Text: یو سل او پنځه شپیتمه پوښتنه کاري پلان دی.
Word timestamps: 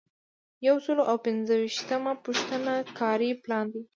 یو 0.67 0.75
سل 0.85 0.97
او 1.09 1.17
پنځه 1.25 1.55
شپیتمه 1.75 2.13
پوښتنه 2.25 2.73
کاري 2.99 3.31
پلان 3.43 3.65
دی. 3.73 3.81